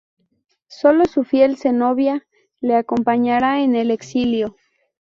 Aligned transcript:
Sólo 0.65 1.05
su 1.05 1.23
fiel 1.23 1.57
Zenobia 1.59 2.25
le 2.59 2.75
acompañará 2.75 3.61
en 3.61 3.75
el 3.75 3.91
exilio. 3.91 4.55